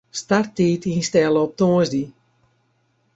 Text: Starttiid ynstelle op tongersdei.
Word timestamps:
Starttiid 0.19 0.83
ynstelle 0.95 1.39
op 1.45 1.51
tongersdei. 1.61 2.05